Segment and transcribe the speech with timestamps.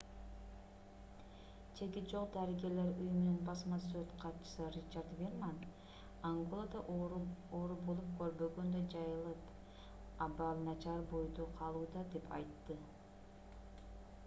[1.79, 5.59] чеги жок дарыгерлер уюмунун басма сөз катчысы ричард вирман
[6.29, 12.79] анголада оору болуп көрбөгөндөй жайылып абал начар бойдон калууда- деп айтты